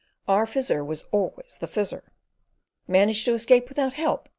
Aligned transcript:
Our 0.27 0.47
Fizzer 0.47 0.83
was 0.83 1.05
always 1.11 1.59
the 1.59 1.67
Fizzer. 1.67 2.01
"Managed 2.87 3.23
to 3.25 3.35
escape 3.35 3.69
without 3.69 3.93
help?" 3.93 4.29